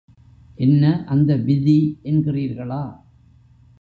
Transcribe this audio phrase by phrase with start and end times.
[0.57, 1.77] என்ன அந்த விதி
[2.03, 2.83] என்கிறீர்களா?